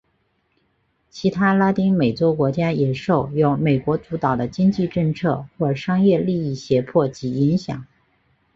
[1.11, 7.85] 其他拉丁美洲国家也受由美国主导的经济政策或商业利益胁迫及影响。